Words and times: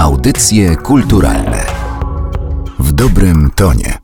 Audycje 0.00 0.76
kulturalne 0.76 1.66
w 2.78 2.92
dobrym 2.92 3.50
tonie. 3.54 3.98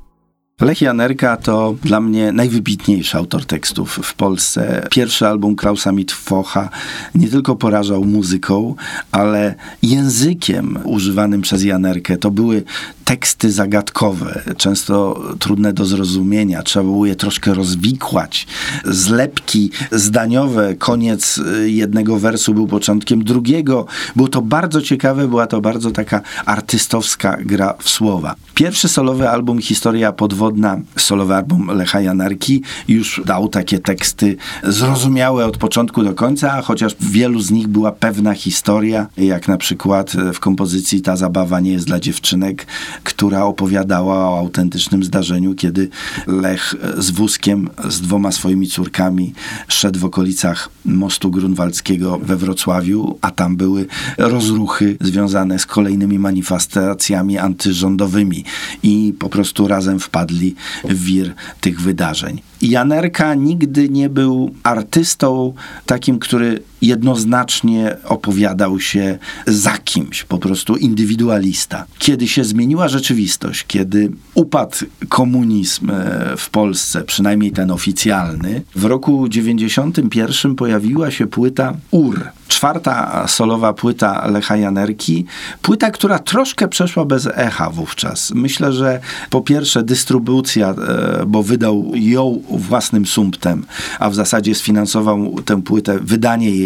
Lech 0.61 0.81
Janerka 0.81 1.37
to 1.37 1.75
dla 1.83 2.01
mnie 2.01 2.33
najwybitniejszy 2.33 3.19
autor 3.19 3.45
tekstów 3.45 4.01
w 4.03 4.15
Polsce. 4.15 4.87
Pierwszy 4.91 5.27
album 5.27 5.57
Klausa 5.57 5.93
Mitfocha 5.93 6.69
nie 7.15 7.29
tylko 7.29 7.57
porażał 7.57 8.05
muzyką, 8.05 8.75
ale 9.13 9.55
językiem 9.83 10.79
używanym 10.85 11.43
przez 11.43 11.65
Janerkę. 11.65 12.17
To 12.17 12.31
były 12.31 12.63
teksty 13.07 13.53
zagadkowe, 13.53 14.43
często 14.57 15.23
trudne 15.39 15.73
do 15.73 15.85
zrozumienia. 15.85 16.63
Trzeba 16.63 16.85
było 16.85 17.07
je 17.07 17.17
troszkę 17.17 17.55
rozwikłać. 17.55 18.47
Zlepki 18.85 19.71
zdaniowe, 19.93 20.75
koniec 20.75 21.41
jednego 21.67 22.19
wersu 22.19 22.55
był 22.55 22.67
początkiem 22.67 23.25
drugiego. 23.25 23.87
Było 24.17 24.29
to 24.29 24.43
bardzo 24.43 24.83
ciekawe, 24.83 25.29
była 25.29 25.47
to 25.47 25.61
bardzo 25.61 25.91
taka 25.91 26.21
artystowska 26.47 27.37
gra 27.41 27.75
w 27.79 27.91
słowa. 27.91 28.35
Pierwszy 28.55 28.89
solowy 28.89 29.29
album 29.29 29.61
Historia 29.61 30.13
podwodna, 30.13 30.81
solowy 30.97 31.35
album 31.35 31.71
Lecha 31.71 32.01
Janarki 32.01 32.63
już 32.89 33.23
dał 33.25 33.49
takie 33.49 33.79
teksty 33.79 34.37
zrozumiałe 34.65 35.47
od 35.47 35.57
początku 35.57 36.03
do 36.03 36.15
końca, 36.15 36.53
a 36.53 36.63
chociaż 36.63 36.95
w 36.95 37.11
wielu 37.11 37.41
z 37.41 37.51
nich 37.51 37.69
była 37.69 37.93
pewna 37.93 38.35
historia, 38.35 39.07
jak 39.17 39.49
na 39.49 39.57
przykład 39.57 40.13
w 40.35 40.41
kompozycji 40.41 41.03
Ta 41.03 41.17
zabawa 41.17 41.61
nie 41.61 41.73
jest 41.73 41.87
dla 41.87 42.01
dziewczynek, 42.01 42.67
która 43.05 43.45
opowiadała 43.45 44.31
o 44.31 44.39
autentycznym 44.39 45.05
zdarzeniu, 45.05 45.55
kiedy 45.55 45.89
Lech 46.27 46.75
z 46.99 47.11
wózkiem, 47.11 47.71
z 47.89 48.01
dwoma 48.01 48.33
swoimi 48.33 48.67
córkami 48.67 49.33
szedł 49.69 49.99
w 49.99 50.05
okolicach 50.05 50.69
mostu 50.85 51.31
grunwaldzkiego 51.31 52.19
we 52.19 52.37
Wrocławiu, 52.37 53.19
a 53.21 53.31
tam 53.31 53.57
były 53.57 53.87
rozruchy 54.19 54.97
związane 55.01 55.59
z 55.59 55.67
kolejnymi 55.67 56.19
manifestacjami 56.19 57.39
antyrządowymi 57.39 58.45
i 58.83 59.15
po 59.19 59.29
prostu 59.29 59.69
razem 59.69 60.01
wpadli 60.01 60.55
w 60.85 61.05
wir 61.05 61.35
tych 61.61 61.81
wydarzeń. 61.81 62.41
Janerka 62.63 63.35
nigdy 63.35 63.89
nie 63.89 64.09
był 64.09 64.55
artystą 64.63 65.55
takim, 65.87 66.19
który 66.19 66.63
jednoznacznie 66.83 67.97
opowiadał 68.05 68.81
się 68.81 69.19
za 69.47 69.79
kimś, 69.79 70.25
po 70.25 70.39
prostu 70.39 70.77
indywidualista. 70.77 71.87
Kiedy 71.99 72.29
się 72.29 72.45
zmieniła 72.45 72.89
rzeczywistość, 72.89 73.65
kiedy 73.67 74.13
upadł 74.35 74.77
komunizm 75.09 75.91
e, 75.91 76.37
w 76.37 76.51
Polsce, 76.51 77.05
przynajmniej 77.05 77.53
ten 77.53 77.71
oficjalny, 77.71 78.63
w 78.75 78.85
roku 78.85 79.29
91 79.29 80.55
pojawiła 80.55 81.11
się 81.11 81.27
płyta 81.27 81.75
UR, 81.91 82.25
czwarta 82.49 83.25
solowa 83.29 83.73
płyta 83.73 84.27
Lecha 84.29 84.57
Janerki, 84.57 85.25
płyta, 85.63 85.91
która 85.91 86.19
troszkę 86.19 86.69
przeszła 86.69 87.05
bez 87.05 87.29
echa 87.35 87.71
wówczas. 87.71 88.33
Myślę, 88.35 88.73
że 88.73 89.01
po 89.31 89.41
pierwsze 89.41 89.83
dystrybucja, 89.83 90.71
e, 90.71 91.27
bo 91.27 91.43
wydał 91.43 91.93
ją 91.95 92.43
własnym 92.51 93.07
sumptem, 93.07 93.67
a 93.99 94.11
w 94.11 94.15
zasadzie 94.15 94.55
sfinansował 94.55 95.43
tę 95.45 95.63
płytę, 95.63 95.99
wydanie 96.03 96.51
jej 96.51 96.66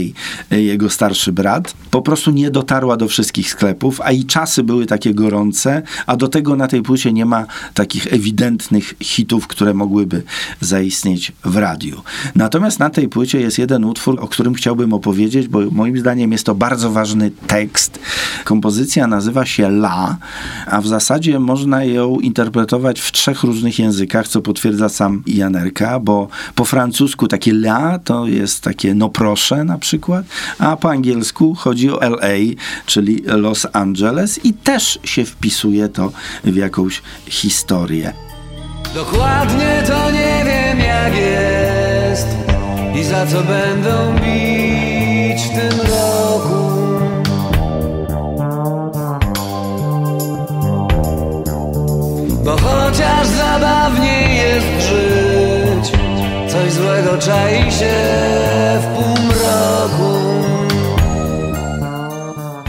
e, 0.51 0.63
jego 0.63 0.91
starszy 0.91 1.33
brat, 1.33 1.75
po 1.91 2.03
prostu 2.03 2.31
nie 2.31 2.51
dotarła 2.51 2.97
do 2.97 3.09
wszystkich 3.09 3.51
sklepów, 3.51 4.01
a 4.01 4.13
i 4.13 4.25
czasy 4.25 4.63
były 4.63 4.87
takie 4.87 5.15
gorące, 5.15 5.83
a 6.07 6.17
do 6.17 6.29
tego 6.29 6.57
na 6.57 6.69
tej 6.69 6.83
płycie 6.83 7.13
nie 7.13 7.25
ma 7.25 7.47
takich 7.75 8.13
ewidentnych 8.13 8.95
hitów, 9.03 9.47
które 9.47 9.75
mogłyby 9.75 10.23
zaistnieć 10.61 11.33
w 11.45 11.57
radiu. 11.57 12.03
Natomiast 12.35 12.79
na 12.79 12.91
tej 12.91 13.09
płycie 13.09 13.41
jest 13.41 13.59
jeden 13.59 13.85
utwór, 13.85 14.21
o 14.21 14.29
którym 14.29 14.55
chciałbym 14.55 14.93
opowiedzieć, 14.93 15.49
bo 15.49 15.61
moim 15.71 15.99
zdaniem 15.99 16.33
jest 16.33 16.47
to 16.47 16.55
bardzo 16.55 16.91
ważny 16.91 17.31
tekst. 17.47 17.99
Kompozycja 18.45 19.07
nazywa 19.07 19.47
się 19.47 19.67
La, 19.67 20.17
a 20.67 20.81
w 20.81 20.87
zasadzie 20.87 21.39
można 21.39 21.85
ją 21.85 22.17
interpretować 22.17 23.01
w 23.01 23.13
trzech 23.13 23.43
różnych 23.43 23.79
językach, 23.79 24.29
co 24.29 24.41
potwierdza 24.41 24.89
sam 24.89 25.23
Janerka, 25.27 26.01
bo 26.01 26.29
po 26.55 26.65
francusku 26.65 27.29
takie 27.29 27.53
La 27.53 27.99
to 27.99 28.27
jest 28.27 28.61
takie 28.63 28.95
no 28.95 29.09
proszę 29.09 29.65
na 29.65 29.79
przykład, 29.91 30.25
a 30.59 30.77
po 30.77 30.91
angielsku 30.91 31.55
chodzi 31.55 31.91
o 31.91 32.01
LA, 32.01 32.37
czyli 32.87 33.23
Los 33.27 33.67
Angeles 33.73 34.45
i 34.45 34.55
też 34.55 34.99
się 35.05 35.25
wpisuje 35.25 35.89
to 35.89 36.13
w 36.45 36.57
jakąś 36.57 37.03
historię. 37.27 38.13
Dokładnie 38.95 39.83
to 39.87 40.11
nie 40.11 40.43
wiem 40.45 40.79
jak 40.79 41.17
jest 41.17 42.27
i 43.01 43.05
za 43.05 43.27
co 43.27 43.43
będą 43.43 44.15
bić 44.15 45.43
w 45.43 45.51
tym 45.51 45.81
roku. 45.81 46.61
Bo 52.45 52.57
chociaż 52.57 53.27
zabawniej 53.27 54.37
jest 54.37 54.89
żyć, 54.89 55.93
coś 56.53 56.73
złego 56.73 57.19
czai 57.19 57.73
się 57.73 57.95
w 58.81 58.87
półmroku. 58.95 59.40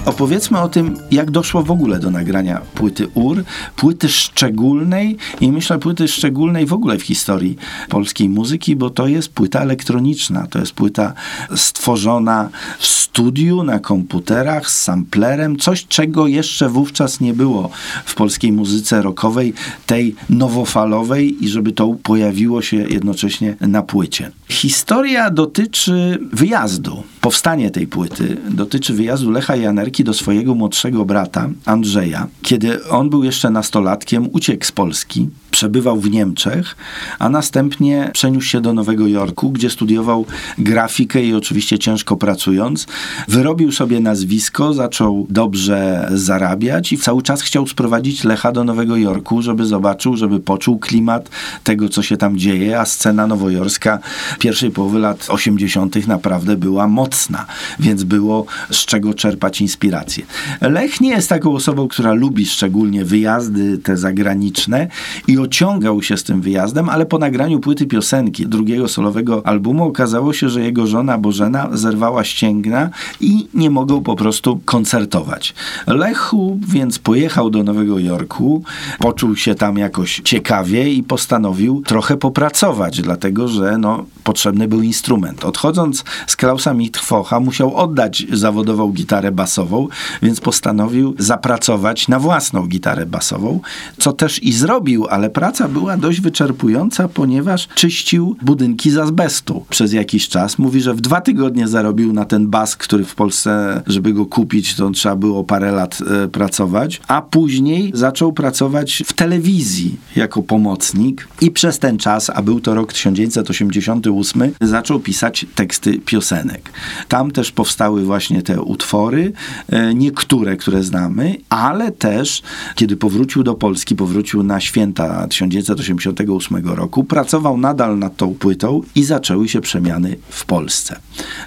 Opowiedzmy 0.05 0.59
o 0.59 0.69
tym, 0.69 0.97
jak 1.11 1.31
doszło 1.31 1.63
w 1.63 1.71
ogóle 1.71 1.99
do 1.99 2.11
nagrania 2.11 2.61
płyty 2.75 3.07
UR, 3.13 3.43
płyty 3.75 4.09
szczególnej 4.09 5.17
i 5.41 5.51
myślę 5.51 5.79
płyty 5.79 6.07
szczególnej 6.07 6.65
w 6.65 6.73
ogóle 6.73 6.97
w 6.97 7.03
historii 7.03 7.57
polskiej 7.89 8.29
muzyki, 8.29 8.75
bo 8.75 8.89
to 8.89 9.07
jest 9.07 9.29
płyta 9.29 9.59
elektroniczna, 9.59 10.47
to 10.47 10.59
jest 10.59 10.73
płyta 10.73 11.13
stworzona 11.55 12.49
w 12.79 12.85
studiu, 12.85 13.63
na 13.63 13.79
komputerach, 13.79 14.69
z 14.69 14.81
samplerem, 14.81 15.57
coś 15.57 15.87
czego 15.87 16.27
jeszcze 16.27 16.69
wówczas 16.69 17.19
nie 17.19 17.33
było 17.33 17.69
w 18.05 18.15
polskiej 18.15 18.51
muzyce 18.51 19.01
rockowej, 19.01 19.53
tej 19.85 20.15
nowofalowej 20.29 21.45
i 21.45 21.49
żeby 21.49 21.71
to 21.71 21.95
pojawiło 22.03 22.61
się 22.61 22.77
jednocześnie 22.77 23.55
na 23.61 23.81
płycie. 23.81 24.31
Historia 24.49 25.29
dotyczy 25.29 26.19
wyjazdu. 26.33 27.03
Powstanie 27.21 27.71
tej 27.71 27.87
płyty 27.87 28.37
dotyczy 28.49 28.93
wyjazdu 28.93 29.31
Lecha 29.31 29.55
Janerki 29.55 30.03
do 30.03 30.13
swojego 30.13 30.55
młodszego 30.55 31.05
brata 31.05 31.49
Andrzeja. 31.65 32.27
Kiedy 32.41 32.89
on 32.89 33.09
był 33.09 33.23
jeszcze 33.23 33.49
nastolatkiem, 33.49 34.29
uciekł 34.33 34.65
z 34.65 34.71
Polski, 34.71 35.29
przebywał 35.51 35.99
w 35.99 36.11
Niemczech, 36.11 36.75
a 37.19 37.29
następnie 37.29 38.09
przeniósł 38.13 38.47
się 38.47 38.61
do 38.61 38.73
Nowego 38.73 39.07
Jorku, 39.07 39.51
gdzie 39.51 39.69
studiował 39.69 40.25
grafikę 40.57 41.23
i 41.23 41.33
oczywiście 41.33 41.79
ciężko 41.79 42.17
pracując. 42.17 42.87
Wyrobił 43.27 43.71
sobie 43.71 43.99
nazwisko, 43.99 44.73
zaczął 44.73 45.27
dobrze 45.29 46.09
zarabiać 46.13 46.93
i 46.93 46.97
cały 46.97 47.21
czas 47.21 47.41
chciał 47.41 47.67
sprowadzić 47.67 48.23
Lecha 48.23 48.51
do 48.51 48.63
Nowego 48.63 48.95
Jorku, 48.95 49.41
żeby 49.41 49.65
zobaczył, 49.65 50.17
żeby 50.17 50.39
poczuł 50.39 50.79
klimat 50.79 51.29
tego, 51.63 51.89
co 51.89 52.01
się 52.01 52.17
tam 52.17 52.37
dzieje, 52.37 52.79
a 52.79 52.85
scena 52.85 53.27
nowojorska 53.27 53.99
pierwszej 54.39 54.71
połowy 54.71 54.99
lat 54.99 55.25
80. 55.29 56.07
naprawdę 56.07 56.57
była 56.57 56.87
mocna, 56.87 57.45
więc 57.79 58.03
było 58.03 58.45
z 58.71 58.85
czego 58.85 59.13
czerpać 59.13 59.61
inspirację. 59.61 60.25
Lech 60.61 61.01
nie 61.01 61.09
jest 61.09 61.29
taką 61.29 61.53
osobą, 61.53 61.87
która 61.87 62.13
lubi 62.13 62.45
szczególnie 62.45 63.05
wyjazdy 63.05 63.77
te 63.77 63.97
zagraniczne 63.97 64.87
i 65.27 65.37
ociągał 65.41 66.01
się 66.01 66.17
z 66.17 66.23
tym 66.23 66.41
wyjazdem, 66.41 66.89
ale 66.89 67.05
po 67.05 67.17
nagraniu 67.17 67.59
płyty 67.59 67.85
piosenki 67.85 68.47
drugiego 68.47 68.87
solowego 68.87 69.47
albumu 69.47 69.83
okazało 69.83 70.33
się, 70.33 70.49
że 70.49 70.61
jego 70.61 70.87
żona 70.87 71.17
Bożena 71.17 71.69
zerwała 71.73 72.23
ścięgna 72.23 72.89
i 73.21 73.47
nie 73.53 73.69
mogą 73.69 74.03
po 74.03 74.15
prostu 74.15 74.59
koncertować. 74.65 75.53
Lechu 75.87 76.59
więc 76.67 76.99
pojechał 76.99 77.49
do 77.49 77.63
Nowego 77.63 77.99
Jorku, 77.99 78.63
poczuł 78.99 79.35
się 79.35 79.55
tam 79.55 79.77
jakoś 79.77 80.21
ciekawie 80.23 80.93
i 80.93 81.03
postanowił 81.03 81.81
trochę 81.85 82.17
popracować, 82.17 83.01
dlatego 83.01 83.47
że 83.47 83.77
no, 83.77 84.05
potrzebny 84.23 84.67
był 84.67 84.81
instrument. 84.81 85.45
Odchodząc 85.45 86.03
z 86.27 86.35
Klausa 86.35 86.73
Mitchfocha 86.73 87.39
musiał 87.39 87.75
oddać 87.75 88.25
zawodową 88.31 88.91
gitarę 88.91 89.31
basową, 89.31 89.87
więc 90.21 90.41
postanowił 90.41 91.15
zapracować 91.19 92.07
na 92.07 92.19
własną 92.19 92.67
gitarę 92.67 93.05
basową, 93.05 93.59
co 93.97 94.13
też 94.13 94.43
i 94.43 94.53
zrobił, 94.53 95.07
ale 95.09 95.29
praca 95.31 95.67
była 95.67 95.97
dość 95.97 96.21
wyczerpująca, 96.21 97.07
ponieważ 97.07 97.67
czyścił 97.75 98.35
budynki 98.41 98.91
z 98.91 98.97
azbestu 98.97 99.65
przez 99.69 99.93
jakiś 99.93 100.29
czas. 100.29 100.59
Mówi, 100.59 100.81
że 100.81 100.93
w 100.93 101.01
dwa 101.01 101.21
tygodnie 101.21 101.67
zarobił 101.67 102.13
na 102.13 102.25
ten 102.25 102.47
bas, 102.47 102.75
który 102.75 103.03
w 103.05 103.15
Polsce, 103.15 103.81
żeby 103.87 104.13
go 104.13 104.25
kupić, 104.25 104.75
to 104.75 104.91
trzeba 104.91 105.15
było 105.15 105.43
parę 105.43 105.71
lat 105.71 105.99
e, 106.23 106.27
pracować, 106.27 107.01
a 107.07 107.21
później 107.21 107.91
zaczął 107.93 108.33
pracować 108.33 109.03
w 109.05 109.13
telewizji 109.13 109.97
jako 110.15 110.43
pomocnik 110.43 111.27
i 111.41 111.51
przez 111.51 111.79
ten 111.79 111.97
czas, 111.97 112.29
a 112.29 112.41
był 112.41 112.59
to 112.59 112.75
rok 112.75 112.93
1988, 112.93 114.51
zaczął 114.61 114.99
pisać 114.99 115.45
teksty 115.55 115.99
piosenek. 115.99 116.71
Tam 117.07 117.31
też 117.31 117.51
powstały 117.51 118.03
właśnie 118.03 118.41
te 118.41 118.61
utwory, 118.61 119.33
e, 119.69 119.93
niektóre, 119.93 120.57
które 120.57 120.83
znamy, 120.83 121.35
ale 121.49 121.91
też, 121.91 122.41
kiedy 122.75 122.97
powrócił 122.97 123.43
do 123.43 123.55
Polski, 123.55 123.95
powrócił 123.95 124.43
na 124.43 124.59
święta 124.59 125.20
sierpnia 125.29 125.61
1988 125.61 126.65
roku. 126.75 127.03
Pracował 127.03 127.57
nadal 127.57 127.99
nad 127.99 128.17
tą 128.17 128.33
płytą 128.33 128.81
i 128.95 129.03
zaczęły 129.03 129.49
się 129.49 129.61
przemiany 129.61 130.15
w 130.29 130.45
Polsce. 130.45 130.99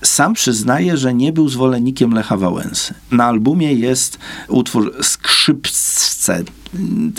Sam 0.02 0.34
przyznaje, 0.34 0.96
że 0.96 1.14
nie 1.14 1.32
był 1.32 1.48
zwolennikiem 1.48 2.12
Lecha 2.12 2.36
Wałęsy. 2.36 2.94
Na 3.10 3.24
albumie 3.24 3.72
jest 3.72 4.18
utwór 4.48 4.94
Skrzypce, 6.24 6.64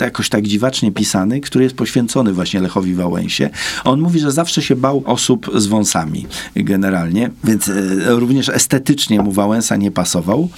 jakoś 0.00 0.28
tak 0.28 0.46
dziwacznie 0.46 0.92
pisany, 0.92 1.40
który 1.40 1.64
jest 1.64 1.76
poświęcony 1.76 2.32
właśnie 2.32 2.60
Lechowi 2.60 2.94
Wałęsie. 2.94 3.50
On 3.84 4.00
mówi, 4.00 4.20
że 4.20 4.32
zawsze 4.32 4.62
się 4.62 4.76
bał 4.76 5.02
osób 5.06 5.50
z 5.54 5.66
wąsami 5.66 6.26
generalnie, 6.56 7.30
więc 7.44 7.68
e, 7.68 7.72
również 8.06 8.48
estetycznie 8.48 9.22
mu 9.22 9.32
Wałęsa 9.32 9.76
nie 9.76 9.90
pasował. 9.90 10.48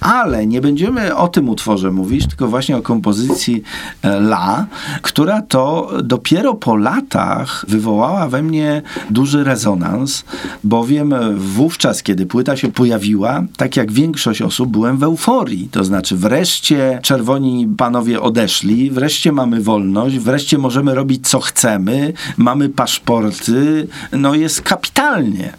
Ale 0.00 0.46
nie 0.46 0.60
będziemy 0.60 1.16
o 1.16 1.28
tym 1.28 1.48
utworze 1.48 1.90
mówić, 1.90 2.26
tylko 2.26 2.48
właśnie 2.48 2.76
o 2.76 2.82
kompozycji 2.82 3.62
e, 4.02 4.08
La, 4.08 4.66
która 5.02 5.42
to 5.42 5.90
dopiero 6.02 6.54
po 6.54 6.76
latach 6.76 7.64
wywołała 7.68 8.28
we 8.28 8.42
mnie 8.42 8.82
duży 9.10 9.44
rezonans, 9.44 10.24
bowiem 10.64 11.14
wówczas, 11.36 12.02
kiedy 12.02 12.26
płyta 12.26 12.56
się 12.56 12.72
pojawiła, 12.72 13.42
tak 13.56 13.76
jak 13.76 13.92
większość 13.92 14.42
osób, 14.42 14.70
byłem 14.70 14.98
w 14.98 15.02
euforii. 15.02 15.68
To 15.70 15.84
znaczy 15.84 16.16
wreszcie 16.16 16.98
czerwoni 17.02 17.66
panowie 17.82 18.20
odeszli, 18.20 18.90
wreszcie 18.90 19.32
mamy 19.32 19.60
wolność, 19.60 20.18
wreszcie 20.18 20.58
możemy 20.58 20.94
robić 20.94 21.28
co 21.28 21.40
chcemy, 21.40 22.12
mamy 22.36 22.68
paszporty, 22.68 23.88
no 24.12 24.34
jest 24.34 24.62
kapitalnie. 24.62 25.52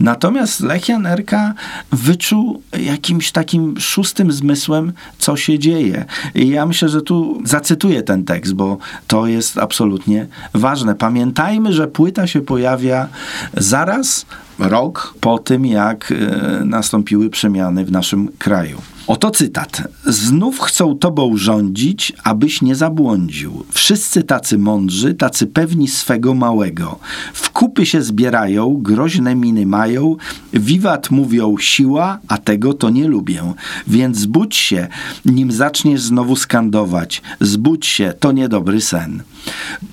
Natomiast 0.00 0.60
Lech 0.60 0.88
Janerka 0.88 1.54
wyczuł 1.92 2.62
jakimś 2.78 3.32
takim 3.32 3.80
szóstym 3.80 4.32
zmysłem, 4.32 4.92
co 5.18 5.36
się 5.36 5.58
dzieje. 5.58 6.04
I 6.34 6.48
ja 6.48 6.66
myślę, 6.66 6.88
że 6.88 7.02
tu 7.02 7.42
zacytuję 7.44 8.02
ten 8.02 8.24
tekst, 8.24 8.54
bo 8.54 8.78
to 9.06 9.26
jest 9.26 9.58
absolutnie 9.58 10.26
ważne. 10.52 10.94
Pamiętajmy, 10.94 11.72
że 11.72 11.88
płyta 11.88 12.26
się 12.26 12.40
pojawia 12.40 13.08
zaraz 13.56 14.26
rok 14.58 15.14
po 15.20 15.38
tym, 15.38 15.66
jak 15.66 16.12
e, 16.12 16.64
nastąpiły 16.64 17.30
przemiany 17.30 17.84
w 17.84 17.92
naszym 17.92 18.28
kraju. 18.38 18.93
Oto 19.06 19.30
cytat. 19.30 19.82
Znów 20.06 20.60
chcą 20.60 20.98
tobą 20.98 21.36
rządzić, 21.36 22.12
abyś 22.22 22.62
nie 22.62 22.74
zabłądził. 22.74 23.64
Wszyscy 23.72 24.22
tacy 24.22 24.58
mądrzy, 24.58 25.14
tacy 25.14 25.46
pewni 25.46 25.88
swego 25.88 26.34
małego. 26.34 26.98
W 27.32 27.50
kupy 27.50 27.86
się 27.86 28.02
zbierają, 28.02 28.78
groźne 28.82 29.34
miny 29.34 29.66
mają, 29.66 30.16
wiwat 30.52 31.10
mówią 31.10 31.58
siła, 31.58 32.18
a 32.28 32.38
tego 32.38 32.74
to 32.74 32.90
nie 32.90 33.08
lubię. 33.08 33.42
Więc 33.86 34.18
zbudź 34.18 34.56
się, 34.56 34.88
nim 35.24 35.52
zaczniesz 35.52 36.00
znowu 36.00 36.36
skandować. 36.36 37.22
Zbudź 37.40 37.86
się, 37.86 38.12
to 38.20 38.32
niedobry 38.32 38.80
sen. 38.80 39.22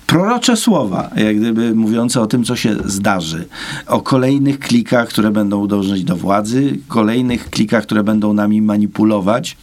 Prorocze 0.06 0.56
słowa, 0.56 1.10
jak 1.16 1.36
gdyby 1.36 1.74
mówiące 1.74 2.20
o 2.20 2.26
tym, 2.26 2.44
co 2.44 2.56
się 2.56 2.76
zdarzy. 2.84 3.44
O 3.86 4.00
kolejnych 4.00 4.58
klikach, 4.58 5.08
które 5.08 5.30
będą 5.30 5.66
dążyć 5.66 6.04
do 6.04 6.16
władzy, 6.16 6.78
kolejnych 6.88 7.50
klikach, 7.50 7.82
które 7.82 8.04
będą 8.04 8.32
nami 8.32 8.62
manipulować. 8.62 9.01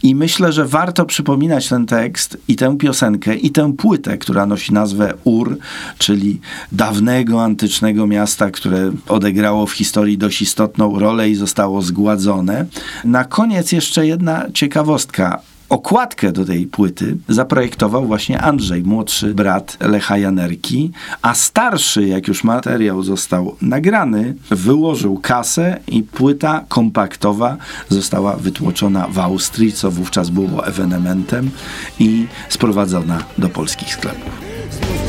I 0.02 0.14
myślę, 0.14 0.52
że 0.52 0.64
warto 0.64 1.04
przypominać 1.04 1.68
ten 1.68 1.86
tekst 1.86 2.38
i 2.48 2.56
tę 2.56 2.78
piosenkę, 2.78 3.34
i 3.34 3.50
tę 3.50 3.72
płytę, 3.76 4.18
która 4.18 4.46
nosi 4.46 4.72
nazwę 4.72 5.14
Ur, 5.24 5.58
czyli 5.98 6.40
dawnego 6.72 7.44
antycznego 7.44 8.06
miasta, 8.06 8.50
które 8.50 8.92
odegrało 9.08 9.66
w 9.66 9.72
historii 9.72 10.18
dość 10.18 10.42
istotną 10.42 10.98
rolę 10.98 11.30
i 11.30 11.34
zostało 11.34 11.82
zgładzone. 11.82 12.66
Na 13.04 13.24
koniec 13.24 13.72
jeszcze 13.72 14.06
jedna 14.06 14.46
ciekawostka. 14.54 15.49
Okładkę 15.70 16.32
do 16.32 16.44
tej 16.44 16.66
płyty 16.66 17.16
zaprojektował 17.28 18.06
właśnie 18.06 18.40
Andrzej, 18.40 18.82
młodszy 18.82 19.34
brat 19.34 19.76
Lecha 19.80 20.18
Janerki, 20.18 20.90
a 21.22 21.34
starszy, 21.34 22.06
jak 22.06 22.28
już 22.28 22.44
materiał 22.44 23.02
został 23.02 23.56
nagrany, 23.62 24.34
wyłożył 24.50 25.18
kasę 25.18 25.80
i 25.88 26.02
płyta 26.02 26.64
kompaktowa 26.68 27.56
została 27.88 28.36
wytłoczona 28.36 29.08
w 29.08 29.18
Austrii, 29.18 29.72
co 29.72 29.90
wówczas 29.90 30.30
było 30.30 30.66
ewenementem 30.66 31.50
i 31.98 32.26
sprowadzona 32.48 33.24
do 33.38 33.48
polskich 33.48 33.94
sklepów. 33.94 34.32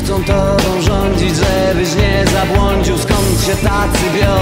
Chcą 0.04 0.24
tobą 0.24 0.82
rządzić, 0.82 1.34
żebyś 1.36 1.94
nie 1.94 2.24
zabłądził 2.32 2.98
Skąd 2.98 3.44
się 3.46 3.56
tacy 3.56 4.04
biorą, 4.20 4.41